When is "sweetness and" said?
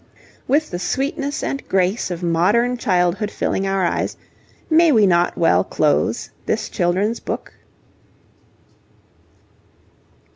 0.79-1.67